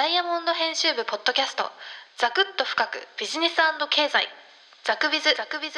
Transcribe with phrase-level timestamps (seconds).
[0.00, 1.64] ダイヤモンド編集部ポッドキャスト
[2.16, 3.56] ザクッと深くビジネス
[3.90, 4.28] 経済。
[4.82, 5.24] ザクビズ。
[5.36, 5.74] ザクビズ。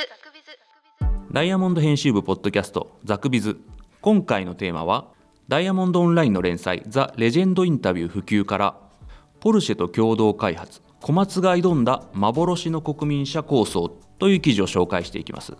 [1.32, 3.58] ダイヤモンド編集部ポッドキャストザクビズ。
[4.00, 5.06] 今回のテーマは
[5.48, 8.76] ダイヤモンドオンラインの連載ザ・レジェンドインタビュー普及から
[9.40, 13.88] ポルシェと共同開発小松が挑んだ幻の国民車構想
[14.20, 15.54] という記事を紹介していきます。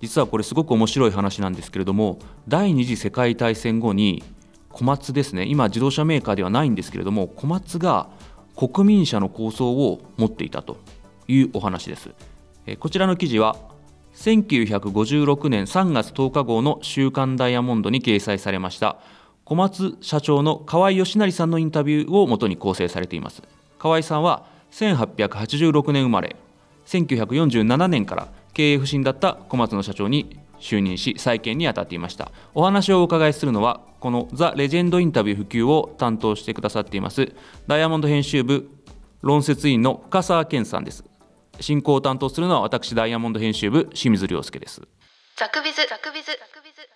[0.00, 4.24] 実はこれすごく面白い話なんですけれども第二次世界大戦後に
[4.78, 5.44] 小松ですね。
[5.44, 8.10] 今自動車メーカーではないんですけれども小松が
[8.54, 10.76] 国民車の構想を持っていたと
[11.26, 12.10] いうお話です。
[12.78, 13.56] こちらの記事は
[14.14, 18.98] 1956年3月10日号の「週刊ダイヤモンド」に掲載されました
[19.44, 23.42] 小松社長の河合義成さんのインタビューをもとに構成されています。
[23.80, 26.36] 河合さんは1886年生まれ
[26.86, 32.32] 1947年から経営不振だった小松の社長に就任し再建に当たっていました。
[32.54, 37.32] お話をお伺いするのはこのザ・レジェンドインタビュー普及を担当してくださっています
[37.66, 38.70] ダイヤモンド編集部
[39.22, 41.04] 論説委員の深澤健さんです。
[41.60, 44.82] 進行を担当するのは私ダイヤモンド編集部清水亮介です。
[45.36, 45.76] ザクビズ。
[45.88, 46.26] ザクビズ。
[46.26, 46.88] ザクビズ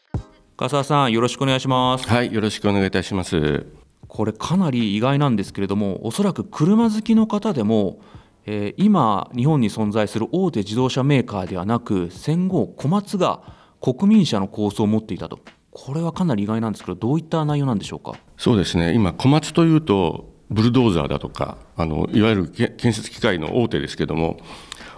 [0.56, 2.08] 深澤さんよろしくお願いします。
[2.08, 3.66] はいよろしくお願いいたします。
[4.06, 7.98] これかなり意外なんですけれどもおそらく車好きの方でも
[8.46, 13.40] えー、今日本に存在する大手自動車メーカーではなく戦後小松が
[13.80, 15.38] 国民車の構想を持っていたと。
[15.70, 18.14] これはかなり意外なんですけどどういった内容なんでしょうか？
[18.36, 18.92] そうですね。
[18.94, 24.36] 今小松というとブルドーザーだとかあのいわゆる建設機械の大手ですけども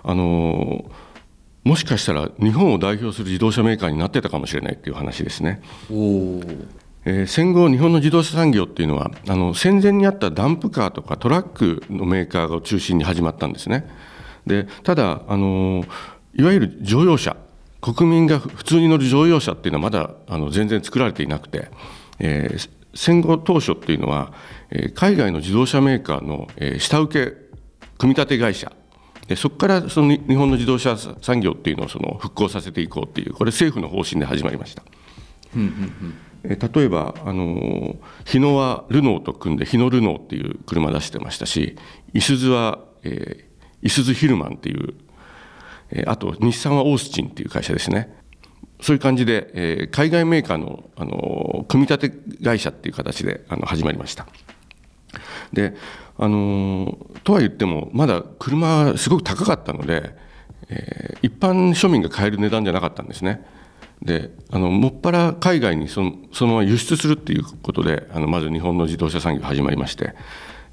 [0.03, 0.91] あの
[1.63, 5.63] もしかしたら日本を代表する自動車メーカーになってたかもしれないっていう話ですね。
[7.05, 13.87] えー、戦後、日本の自動車産業っていうのはあの戦前にあったダンプカーとかトラックのメーカーを中心に始まったんですね。
[14.47, 15.85] でただあの
[16.35, 17.37] いわゆる乗用車
[17.81, 21.69] 国民が普通に乗る乗用車っていうのはまだあの全然作られていなくて、
[22.19, 24.33] えー、戦後当初っていうのは、
[24.71, 27.37] えー、海外の自動車メーカーの、えー、下請け
[27.99, 28.73] 組み立て会社
[29.29, 34.83] でそこからその日本の自動車産業っていうのをその復興させていこうっていうこれ政府の方針で始まりました。
[35.55, 36.15] うんうんうん
[36.45, 37.97] 例えばあの
[38.27, 41.77] 日野はルノーと組んで日野ルノーっていう車出してましたし
[42.13, 44.95] いすゞは、えー、いすゞヒルマンっていう、
[45.91, 48.15] え、あと日産はオースチンっていう会社ですね。
[48.83, 54.27] そういう感じで、えー、海外メーカーのあの組み立て会社っていう形であの始まりました。
[55.55, 55.75] で
[56.19, 60.15] あのとは言ってもまだ車はすごく高かったので、
[60.69, 63.47] えー、一般庶民が買える値段じゃなかったんですね。
[64.03, 70.15] であのもっぱら海外にそのそのまま輸出するっていうことであのまず日本の自動車産業始まりまして。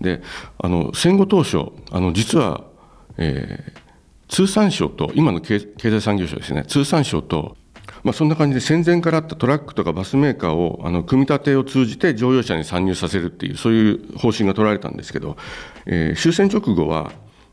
[0.02, 0.24] で
[0.58, 1.60] あの戦後当初
[1.92, 2.64] あの実は、
[3.18, 3.80] えー、
[4.30, 6.66] 通産省と今の経済産業省ですね。
[6.68, 7.56] 通産省と
[8.04, 15.38] まあ、そんな感じで戦前からあったトラックとかバスメーカーをあの組み立てを通じて乗用車に参入させるっていうそういう方針が取られたんですけど、
[15.86, 17.12] えー、終戦直後は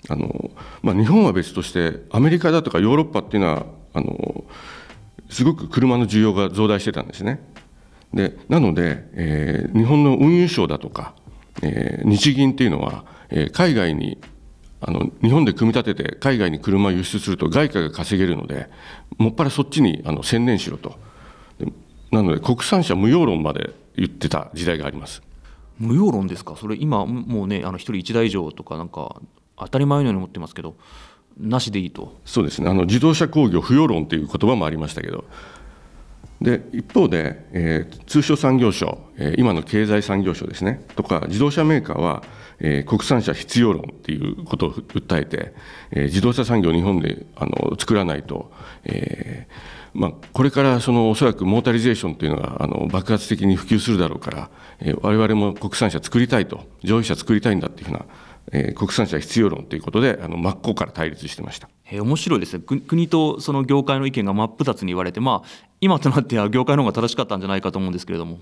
[0.09, 0.51] あの、
[0.83, 4.45] まあ、日本は別としてアメリカだとかヨーロッパっていうのはあの
[5.29, 7.41] すごく車の需要が増大してたんですね。
[8.15, 11.15] でなので、えー、日本の運輸省だとか、
[11.63, 14.19] えー、日銀っていうのは、えー、海外に
[14.81, 18.69] あの日本で組み立てて海外に車を輸出すると外貨が稼げるので
[19.19, 20.99] もっぱらそっちにあの専念しろと。
[22.11, 25.23] なので国産車無用論まで言ってた時代があります。
[25.79, 26.57] 無用論ですか？
[26.57, 29.21] それ今もうねあの1人1台以上とかなんか
[29.59, 30.77] 当たり前のように思ってますけど。
[31.39, 32.17] なしでいいと。
[32.25, 32.69] そうですね。
[32.69, 35.25] あの自動車工業不要論という言葉もありましたけど。
[36.41, 40.85] で一方で、えー、通商産業省、えー、今の経済産業省ですね。
[40.95, 42.23] とか自動車メーカーは、
[42.61, 45.53] えー、国産車必要論っていうことを訴えて、
[45.91, 48.53] えー、自動車産業を日本であの作らないと、
[48.85, 54.51] えーまあ、これからそのおそらくモータリゼーションというのがあの爆発的に普及するだろうから、
[54.81, 58.07] えー、我々も国産車作りたいと乗用車作りたいんだっていうふうな
[58.53, 61.69] えー、国産車必要論ということであの真っ向から対立してました。
[61.91, 65.49] えー、面白いですね国とその業界の意見が真っ二つに言われて、まあ、
[65.81, 68.39] 今となっては業界の方が正しかったんじゃないかと思うんですけれども。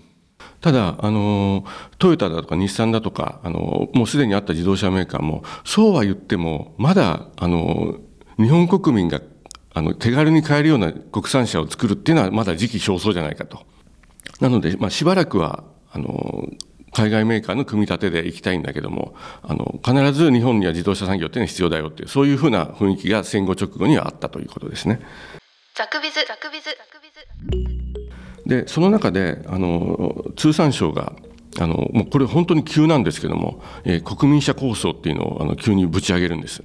[0.60, 1.64] ただあの、
[1.98, 7.96] トヨタだとか日産だとかあの、もうすでにあった自動車メーカーも、そうは言っても、まだあの
[8.38, 9.20] 日本国民が
[9.74, 13.60] あの手軽に買えるような国産車を作るっていうのは、まだ時期尚早じゃないかと。
[14.40, 16.48] なので、まあ、しばらくはあの
[16.96, 25.00] 海外メーカーの組み立てでいきたいんだけどもあの必ず日本には自動車産業っていうのは必要だよっていうそういうふうな雰囲気が戦後直後にはあったということですね。
[25.74, 27.10] ザクビズザクビズザクビ
[28.48, 31.12] ズでその中であの通産省が
[31.58, 36.62] あのもうこれ本当に急なんですけども、えー、国民車構想っていうのをあの急にぶち上げるんです。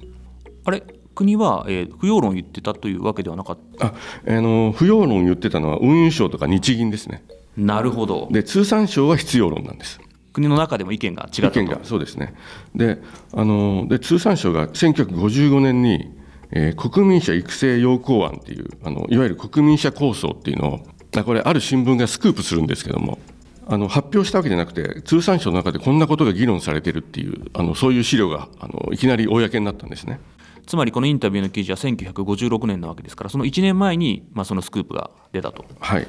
[0.64, 0.82] あれ？
[1.14, 3.88] 国は、えー、不要論言ってたというわけではなかった？
[3.88, 3.94] あ、
[4.26, 7.22] あの不要論言ってたのは運輸省とか日銀ですね。
[7.54, 10.00] なるほどで通産省は必要論なんです。
[10.32, 11.60] 国の中でも意見が違ったと。
[11.60, 12.34] 意見がそうですね。
[12.74, 12.98] で
[13.32, 16.10] あので通産省が1955年に、
[16.50, 20.80] えー国民者育成要項案っていうあのいわゆる国民者構想っていうのを
[21.16, 23.18] あこれある新聞がスクープするんですけども
[23.66, 30.20] あの発表したわけじゃなくて通産省の中でこんなことが議論されてるっていうあのそういう資料があのいきなり公になったんですね。
[30.66, 35.64] つまりこのインタビューの記事は1956年なわけですからその1年前に、まあ、そのスクープが出たと。
[35.80, 36.06] はい、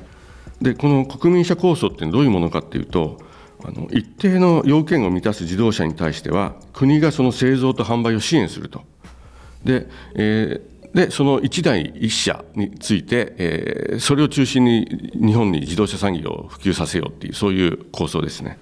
[0.62, 3.20] でこの国民車構想っていうのはどういうものかっていうと
[3.66, 8.82] あの一定の要件を満たす自動車に対しては国がその製造と販売を支援すると。
[9.64, 18.60] で,、えーでその1台1社について、えーそれを中心に日本に自動車産業を普及させようっていうそういう構想ですね。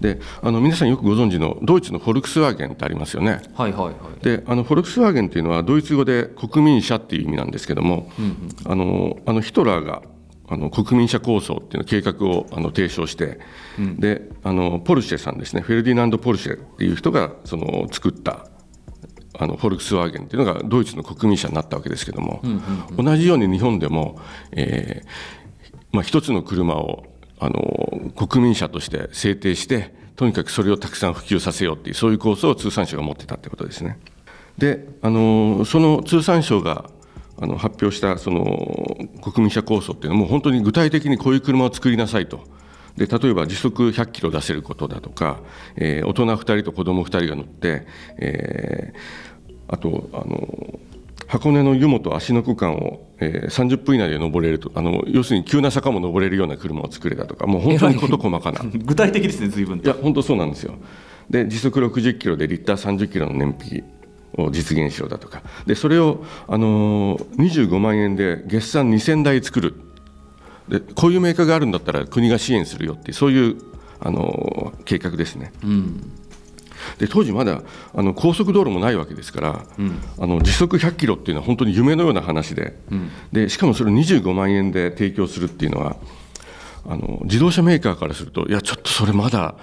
[0.00, 3.40] であの皆さんよくご存知のドイツのフォルクスワーゲンってありますよね。
[3.54, 4.24] はいはいはい。
[4.24, 8.10] であのフォルクスワーゲンっていうのはドイツ語で国民車っていう意味なんですけども、
[8.64, 10.02] あのあのヒトラーが
[10.48, 13.40] あの国民車構想っていうの計画をあの提唱して、
[13.78, 18.48] であのポルシェさんですねフェルディナンド・ポルシェっていう人がその作った
[19.38, 22.42] あのフォルクスワーゲンっていうのがドイツの国民車になったわけですけども、
[22.96, 24.20] 同じように日本でも、
[24.52, 25.08] えー
[25.92, 27.04] まあ、一つの車を
[27.38, 33.98] あの国民車として制定してとにかくそれをたくさん普及させようっていうそういう構想を通産省が持ってたってことですね。
[34.58, 36.88] であのその通産省が
[37.40, 42.40] あの発表したその国民車構想っていうのはもう本当に具体的にこういう車を作りなさいと。
[42.96, 45.40] で例えば時速100キロ出せることだとか、
[45.74, 47.86] えー大人2人と子供2人が乗って、
[48.18, 48.98] えー
[49.66, 50.78] あとあの
[51.26, 58.60] 箱根の湯本芦ノ湖間を、えー30分以内で登れるとあの要するに急な坂も登れるような車を作れたとかもう本当に事細かな。
[58.62, 59.86] 具体的ですね随分と。
[59.86, 60.74] いや本当そうなんですよ。
[61.28, 63.82] で時速60キロでリッター30キロの燃費。
[63.82, 64.03] を
[64.50, 65.42] 実現しようだとか。
[65.66, 69.74] でそれを、あのー25万円で月産2000台作る。
[70.68, 73.56] でこういうメーカーがあるんだったら国が支援するよってそういう、
[74.00, 75.52] あのー計画ですね。
[76.98, 77.62] で当時まだ
[77.94, 79.66] あの高速道路もないわけですから、
[80.18, 82.74] あの時速100キロっていうのは本当に夢のような話で,、
[83.32, 85.96] でしかもそれを25万円で提供するっていうのは
[86.86, 89.54] あの自動車メーカーからするといやちょっとそれまだ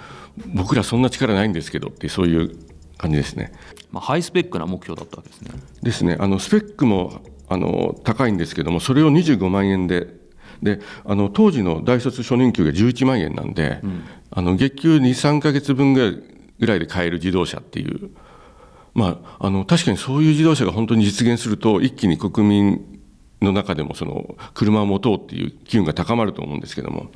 [0.56, 2.56] 僕らそんな力ないんですけどってそういう
[3.02, 3.52] 感じですね。
[3.92, 5.52] まあ、ハイスペックな目標だったわけですね。
[5.82, 6.18] ですね。
[6.20, 10.22] あのスペックもあの高いんですけどもそれを25万円で。
[10.62, 13.80] であの当時の大卒初任給が11万円なんで、
[14.30, 16.24] あの月給23か月分ぐ
[16.60, 18.12] らいで買える自動車っていう、
[18.94, 23.02] まあ、あの確かにそういう自動車が本当に実現すると一気に国民
[23.42, 27.10] の中でもその車を持とうっていう機運が高まると思うんですけども、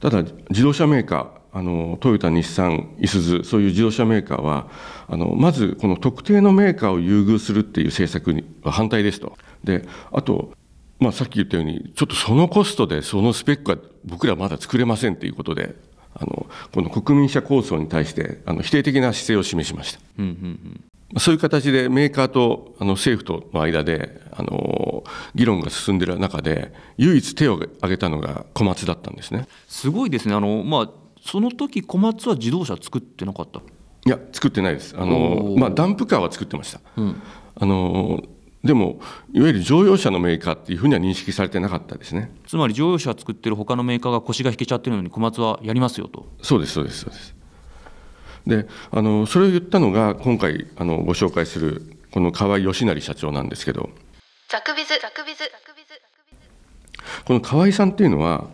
[0.00, 4.68] ただ自動車メーカーあのトヨタ日産いすゞそういう自動車メーカーは
[5.08, 10.52] あのまずこの特定のメーカーを優遇するっていう政策には反対ですとであと、
[11.00, 15.74] まあ、さっき言ったようにちょっとそのコストでそのスペックは僕らまだ作れませんということで
[16.14, 20.00] あのこの国民車構想に対してあの否定的な姿勢を示しました。
[21.18, 25.02] そういう形でメーカーとあの政府との間であの
[25.34, 29.48] 議論が進んでいる中で唯一手を挙げたのが小松だったんですね。
[29.66, 30.90] すごいですねあの、まあ、
[31.30, 33.60] その時小松は自動車作ってなかった？
[33.60, 33.62] い
[34.10, 34.96] や作ってないです。
[34.98, 38.20] あのまあ、ダンプカーは作ってました、あの
[38.64, 39.00] でも
[39.32, 42.32] いわゆる乗用車のメーカーっていうふうには認識されてなかったですね。
[42.48, 46.26] つまり乗用車作ってる他のメーカーが腰が引けちゃってるのに小松はやりますよと。
[46.42, 47.34] そうですそうですそうです。
[48.46, 53.90] であのそれを言ったのが今回あのご紹介するこの河合義成社長なんですけど。
[54.48, 55.94] ザクビズザクビズザクビズ
[57.24, 58.48] この河合さんっていうのは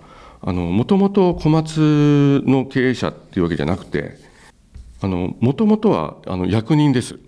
[0.53, 4.19] もともと小松の経営者っていうわけじゃなくて
[5.03, 7.19] もともとはあの役人です、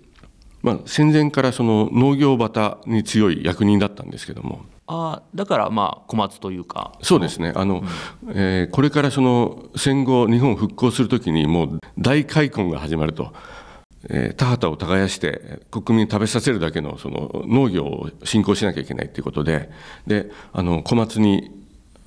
[0.61, 4.65] まあ、戦前からその農業旗に強い役人だったんですけども。
[4.91, 6.93] ああだからまあ小松というか。
[7.03, 7.53] そうですね。
[7.55, 7.83] あの、
[8.29, 13.31] えーこれからその戦後日本復興するときにもう大開墾が始まると、
[14.09, 19.69] えー田畑を耕して国民に食べさせるだけのその農業を振興しなきゃいけないということで。
[20.07, 21.58] であの小松に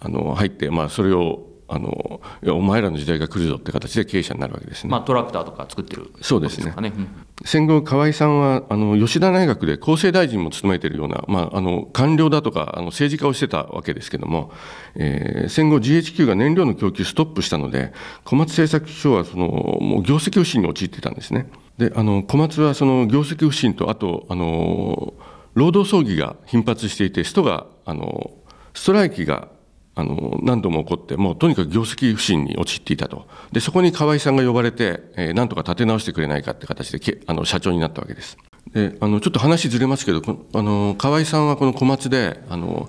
[0.04, 4.90] あの入って、まあ、それをあのお前らの時代が来るぞって形で経営者になるわけですね。
[4.90, 7.08] まあ、トラクターとか作ってるそうですねうん
[7.44, 14.52] 戦後河合さんはあの吉田大学で厚生大臣も務めているような、まあ、あの官僚だとかあの政治家をしてたわけですけども、
[14.94, 17.92] えー戦後 GHQ が燃料の供給ストップしたので
[18.24, 19.46] 小松製作所はその
[19.80, 21.48] もう業績不振に陥ってたんですね。
[21.78, 25.14] であの小松はその業績不振とあとあの
[25.54, 28.30] 労働争議が頻発していてストがあの
[28.74, 29.48] ストライキが
[29.94, 38.38] あの何度も起こって、もうとにかく業績不振に陥っていたと、でそこに河合さんが呼ばれて、えーなんとか立て直してくれないかって形でけあの社長になったわけです。
[38.72, 40.22] であのちょっと話ずれますけど、
[40.54, 42.88] あの河合さんはこの小松で、あの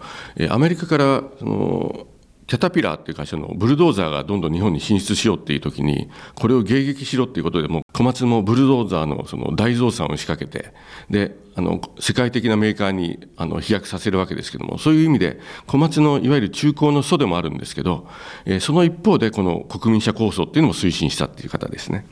[0.50, 2.08] アメリカからその
[2.48, 10.74] キャタピラーっていう会社のブルドーザーがどんどん日本に進出しようっていう時にこれを迎撃しろっていうことでもう小松もブルドーザーのその大増産を仕掛けて
[11.10, 18.08] であの世界的なメーカーにあの飛躍させるわけですけどもそういう意味で小松のいわゆる中高の祖でもあるんですけど、
[18.46, 22.06] えー、その一方でこの国民車構想っていうのも推進したっていう方ですね。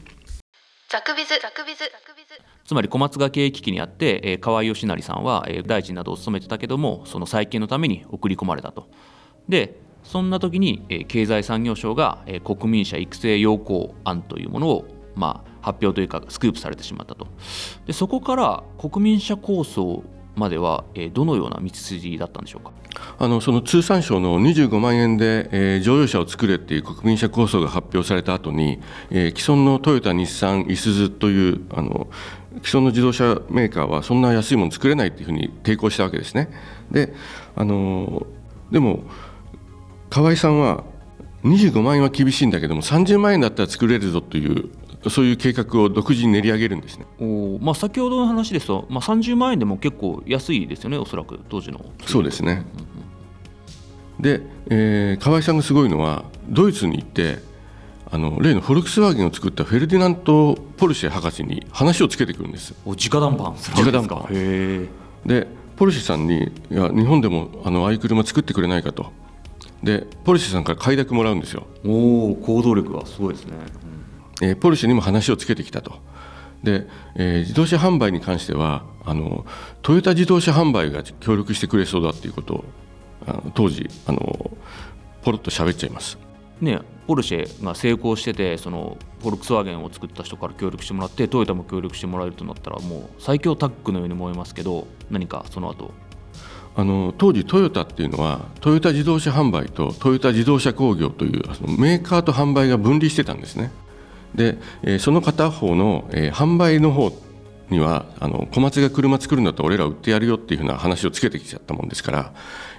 [0.90, 8.90] ザクビズザクビズザクビズつまり小松が経営危機にあって、えー、河合義成さんは、えー、大臣などを務めてたけどもその再建のために送り込まれたと。
[9.50, 9.80] で
[10.12, 17.28] そんな時に、経済産業省が、国民車育成要項案というものを、まあ、発表というかスクープされてしまったと
[17.86, 20.04] でそこから国民車構想
[20.36, 22.72] までは、どのような道筋だったんでしょうか？
[23.20, 32.10] あのその通産省の25万円で、乗用車を作れっていう国民車構想が発表された後に、既存のトヨタ、日産、いすゞというあの
[32.64, 36.50] 既存の自動車メーカーはそんな安いもの作れないっていうふうに抵抗したわけですね。
[36.92, 37.14] で
[37.56, 38.28] あの
[38.72, 39.04] でも
[40.12, 40.84] 河合さんは
[41.44, 44.70] 25万円は厳しいんだけども30万円だったら作れるぞという
[45.10, 47.08] そういう計画を独自に練り上げるんですね。
[47.20, 51.84] お、まあ、先ほどの話ですと、まあ、30万円でも結構安いですよねおそらく当時の。
[52.06, 52.66] そうですね、
[54.20, 57.40] で、えー、河合さんがすごいのはドイツに行って
[58.12, 62.76] あの例のフォルクスワーゲンを作ったフェルディナント・ポルシェ博士に話をつけてくるんです。
[62.86, 64.28] お直談判直談判。
[65.26, 69.12] でポルシェさんにいや日本でもあのああいう車作ってくれないかと
[69.84, 71.68] でポルシェさんから快諾もらうんですよ。
[71.86, 73.58] おお行動力がすごいですね、
[74.42, 75.94] うん、えー、ポルシェにも話をつけてきたと。
[76.64, 79.46] で、えー、自動車販売に関してはあの
[79.82, 82.66] トヨタ自動車販売が協力してくれそうだっていうことを
[83.26, 84.52] あの当時あの
[85.24, 86.18] ポロッと喋っちゃいます。
[86.60, 95.92] ねポルシェが成功しててそのフォルクスワーゲンを作った人から協力してもらってトヨタも協力してもらえるとなったらもう最強タッグのように思えますけど何かその後
[96.76, 103.72] あの当時トヨタっていうのはトヨタ自動車販売とトヨタ自動車工業というそのメーカーと販売が分離してたんですね。
[104.36, 107.12] で、えー、その片方の、えー、販売の方
[107.70, 112.34] にはあの小松が車作るんだったら俺ら売ってやるよっていうふうな話をつけてきちゃったもんですから、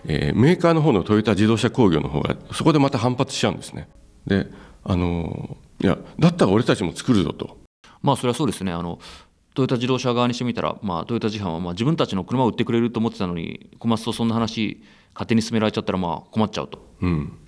[0.07, 3.89] えー、メーカーの方のトヨタ自動車工業の方がそこでまた反発しちゃうんですね。
[4.27, 4.47] で
[4.85, 7.59] あのいやだったら俺たちも作るぞと。
[8.03, 8.73] まあそれはそうですね。
[8.73, 8.99] あの
[9.55, 14.83] トヨタ自動車側にしてみたら、まあ、トヨタ自販はまあ自分たちの車を売ってくれると思ってたのに小松とそんな話
[15.15, 16.87] 勝手に進められちゃったらまあ困っちゃうと。
[17.03, 17.39] うん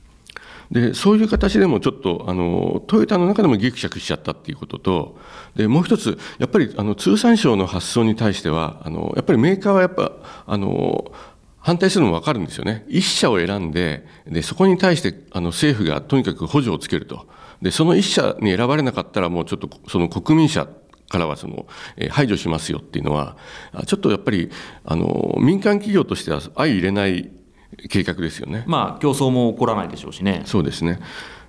[0.70, 5.18] でそういう形でもちょっとあのトヨタの中でもぎくしゃくしちゃったっていうことと
[5.54, 10.12] でもう一つやっぱりあの通産省の発想に対してはあのやっぱりメーカーはやっぱ
[10.46, 11.12] あの
[11.58, 12.84] 反対するのも分かるんですよね。
[12.88, 17.26] 一社を選んででそこに対してあの政府がとにかく補助をつけると
[17.62, 20.66] でその一社に選ばれなかったらもうちょっとその国民社
[21.08, 23.36] からはその、え排除しますよっていうのは
[23.86, 24.50] ちょっとやっぱり
[24.84, 27.30] あの民間企業としては相入れない
[27.88, 28.64] 計画ですよね。
[28.66, 30.42] まあ競争も起こらないでしょうしね。
[30.46, 31.00] そうですね。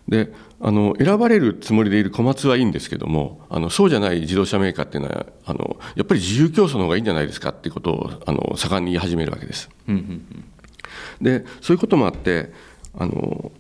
[0.07, 9.69] であの選ばれるつもりでいる小松はいいんですけどもあのそうじゃない自動車メーカーっていうのはあのやっぱり自由競争の方がいいんじゃないですかっていうことをあの盛んに言い始めるわけです。
[9.88, 12.51] うんうんうん、でそういうこともあって
[12.97, 13.51] あの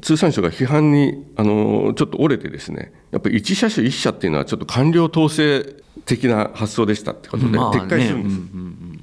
[0.00, 8.36] 通産省が批判にあのちょっと折れてですねやっぱり一車種一社っていうのはちょっと官僚統制的な発想でしたってことで撤回するんです。
[8.36, 9.00] まあねうんうんうん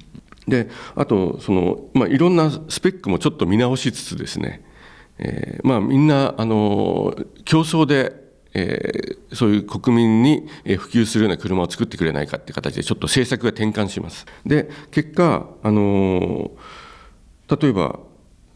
[0.48, 4.64] であとその、まあ、いろんなスペックもちょっと見直しつつですね、
[5.18, 7.14] えーまあ、みんなあの
[7.44, 8.14] 競争で、
[8.54, 14.26] えー、そういう国民に普及するような車を作ってくれないかっていう形でちょっと政策が転換します。
[14.44, 16.50] で結果あの
[17.60, 18.00] 例えば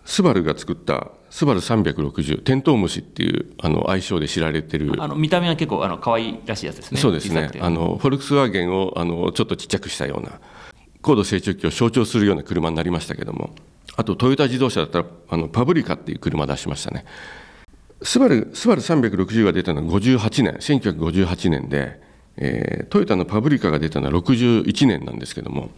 [0.05, 4.93] スバルが作ったスバル360テントウムシっていうあの愛称で知られてる。
[4.99, 7.01] あの見た目は結構あの可愛らしいやつですね。
[7.01, 7.51] そうですね。
[7.59, 10.41] あのフォルクスワーゲンをあのちょっとちっちゃくしたような
[11.01, 13.55] 高度成長期を象徴するような車になりましたけども
[13.97, 17.07] あとトヨタ自動車だったらあのパブリカっていう車出しましたね。
[18.03, 21.99] スバルスバル360が出たのは58年1958年で、
[22.37, 25.71] えー、トヨタのパブリカが出たのは61年なんですけども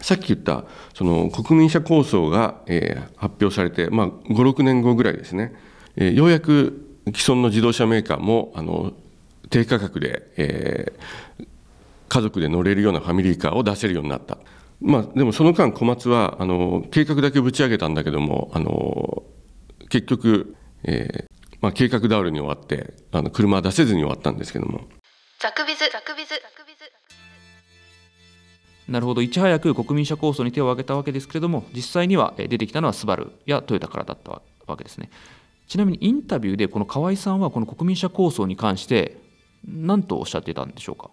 [0.00, 0.64] さっき言った
[0.94, 5.54] その国民車構想が、えー、発表されて、まあ、56年後ぐらいですね、
[5.96, 8.92] えー、ようやく既存の自動車メーカーもあの
[9.50, 11.46] 低価格で、えー、
[12.08, 14.38] 家族で乗れるようなファミリーカーを出せるようになった。
[14.80, 19.24] まあ、でもその間小松はあの計画だけぶち上げたんだけどもあの
[19.90, 21.30] 結局、えー
[21.60, 24.88] まあ、計画倒れに終わってあの車は出せずに終わったんですけども。
[25.38, 26.84] ザクビズザクビズザクビズ
[28.90, 29.22] なるほど。
[29.22, 35.10] いち早く国民車構想に手を挙げたわけですけれども実際には出てきたのはスバルやトヨタからだったわけですね。
[35.68, 39.16] ちなみにインタビューでこの河合さんはこの国民車構想に関して
[39.64, 41.10] 何とおっしゃっていたんでしょうか？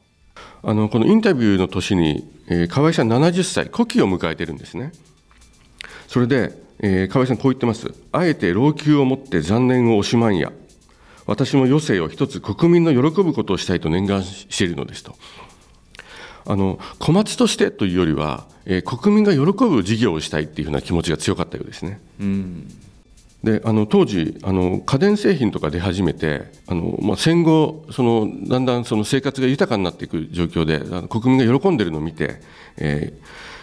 [0.64, 4.92] あのこのインタビューの年に、え、河合さん70歳古希を迎えてるんですね。
[6.08, 7.94] それでえ、河合さんこう言ってます。
[8.12, 10.52] あえて老朽をもって残念を惜しまんや。
[11.28, 15.16] 私も余生を一つ国民の喜ぶことをしたいと念願しているのですと。
[16.48, 22.00] あの小松としてというよりは、えー、国民が喜ぶ事業をしたいっていうふうな気持ちが強かったようですね。
[22.20, 22.68] うん
[23.44, 32.42] であの当時あの家電製品とか出始めてあの、まあ、戦後そのだんだんその生活が豊かになっていく状況で国民が喜んでるのを見て、
[32.78, 33.14] え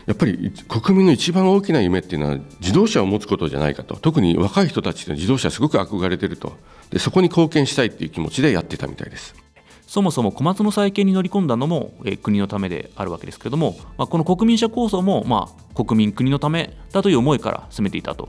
[0.06, 6.56] ー、やっぱり国民の一番大きな夢っていうのは自動車を持つことじゃないかと特に若い人たちって自動車すごく憧れてると
[6.90, 9.43] でそこに貢献したいっていう気持ちでやってたみたいです。
[9.86, 18.28] そもそも小松の再建に乗り込んだのも、えー、国のためであるわけですけれども、まあ、この国民車構想も、まあ、国民国のためだという思いから進めていたと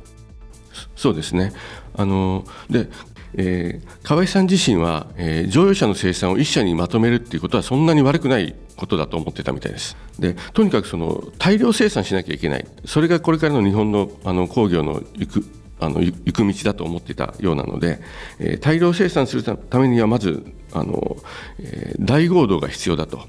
[0.96, 1.54] そうですね。
[1.96, 2.90] あので
[3.38, 9.98] えー、河合さん自身は、えー、乗用車の生産を一社にまとめるっていうことはそんなに悪くないことだと思ってたみたいです。
[10.20, 15.46] でとにかくその大量生産しなきゃいけないそれがこれからの日本のあの工業の行く
[15.80, 18.00] あの行く道だと思っていたようなので、
[18.40, 21.18] えー、大量生産するためにはまずあの、
[21.60, 23.20] えー、大合同が必要だと。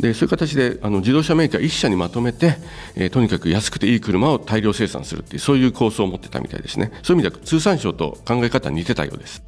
[0.00, 2.56] でそういう形であの自動車メーカー1社にまとめて、
[2.94, 9.42] えー、とにかく安くていい車を大量生産するっていうそういう構想を持ってたみたいですねそういう意味では通産省と考え方似てたようです。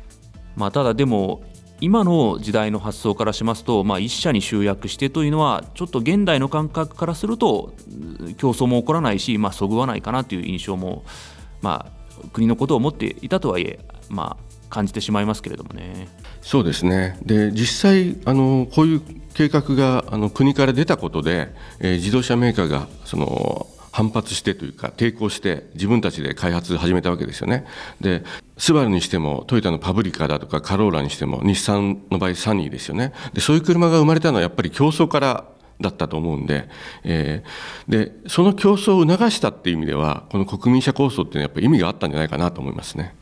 [0.57, 1.43] まあ、ただでも
[1.81, 7.73] 今の時代の発想からしますと、まあ、1社に集約してというのはちょっと現代の感覚からすると
[8.37, 11.05] 競争も起こらないし、まあ、そぐわないかなという印象も、
[11.63, 12.00] まあ、
[12.33, 16.09] 国のことを思っていたとはいえ、まあ、感じてしまいますけれどもね。
[16.43, 19.03] そうですねで実際あのこういう
[19.35, 27.67] 計画があの国から出たことで、えー、自動車メーカーがその反発してというか抵抗して自分たちで開発始めたわけですよね。
[28.01, 28.23] で
[28.57, 33.13] スバルにしてもトヨタのパブリカだとかカローラにしても日産の場合サニーですよね。
[33.33, 35.45] でそういう車が生まれたのはやっぱり競争から
[35.81, 36.69] だったと思うんで,、
[37.05, 43.15] えー、でその競争を促したっていう意味ではこの国民車構想っていうのはやっぱり意味があったんじゃないかなと思いますね。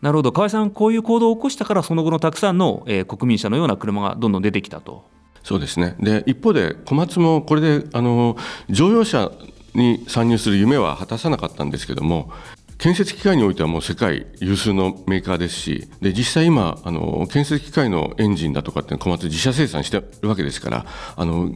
[0.00, 5.04] なるほど河合さんこういう行動を起こしたからその後のたくさんの、えー、国民車のような車がどんどん出てきたと。
[5.42, 8.36] そうですねで一方で小松もこれであの
[8.68, 9.32] 乗用車
[9.74, 12.30] に参入する夢は果たさなかったんですけども
[12.78, 21.52] 建設機械においてはもう世界有数のメーカーですしで実際今あの建設機械のエンジンだとかって小松自社生産してるわけですからあの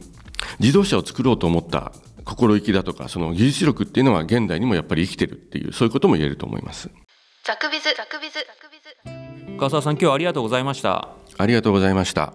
[0.59, 1.91] 自動車を作ろうと思った
[2.25, 6.89] 心意気だとかその技術力っていうのは現代にもやっぱり生きてるっていうそういうことも言えると思います。
[7.43, 7.93] ザクビズ。
[7.95, 8.35] ザクビズ。
[8.35, 11.09] ザクビズ川沢さん今日はありがとうございました。
[11.37, 12.33] ありがとうございました。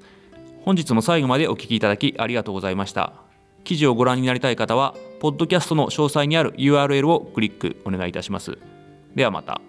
[0.65, 3.15] 本日も最後までお聞きいただきありがとうございました。
[3.65, 8.59] 記事をご覧になりたい方はポッドキャストの詳細にある URL をクリックお願いいたします。
[9.15, 9.61] ではまた